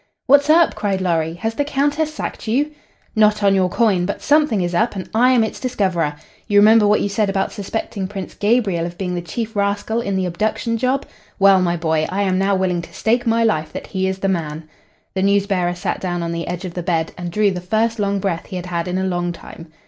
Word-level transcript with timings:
"What's 0.25 0.49
up?" 0.49 0.73
cried 0.73 0.99
Lorry. 0.99 1.35
"Has 1.35 1.53
the 1.53 1.63
Countess 1.63 2.11
sacked 2.11 2.47
you?" 2.47 2.71
"Not 3.15 3.43
on 3.43 3.53
your 3.53 3.69
coin! 3.69 4.07
But 4.07 4.19
something 4.23 4.61
is 4.61 4.73
up, 4.73 4.95
and 4.95 5.07
I 5.13 5.29
am 5.29 5.43
its 5.43 5.59
discoverer. 5.59 6.15
You 6.47 6.57
remember 6.57 6.87
what 6.87 7.01
you 7.01 7.07
said 7.07 7.29
about 7.29 7.51
suspecting 7.51 8.07
Prince 8.07 8.33
Gabriel 8.33 8.87
of 8.87 8.97
being 8.97 9.13
the 9.13 9.21
chief 9.21 9.55
rascal 9.55 10.01
in 10.01 10.15
the 10.15 10.25
abduction 10.25 10.75
job? 10.79 11.05
Well, 11.37 11.61
my 11.61 11.77
boy, 11.77 12.07
I 12.09 12.23
am 12.23 12.39
now 12.39 12.55
willing 12.55 12.81
to 12.81 12.91
stake 12.91 13.27
my 13.27 13.43
life 13.43 13.71
that 13.73 13.85
he 13.85 14.07
is 14.07 14.17
the 14.17 14.27
man." 14.27 14.67
The 15.13 15.21
news 15.21 15.45
bearer 15.45 15.75
sat 15.75 16.01
down 16.01 16.23
on 16.23 16.31
the 16.31 16.47
edge 16.47 16.65
of 16.65 16.73
the 16.73 16.81
bed 16.81 17.11
and 17.15 17.29
drew 17.29 17.51
the 17.51 17.61
first 17.61 17.99
long 17.99 18.17
breath 18.17 18.47
he 18.47 18.55
had 18.55 18.65
had 18.65 18.87
in 18.87 18.97
a 18.97 19.03
long 19.03 19.31
time. 19.31 19.71